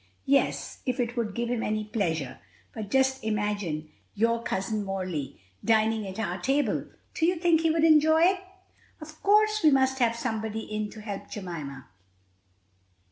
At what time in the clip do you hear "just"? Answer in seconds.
2.89-3.23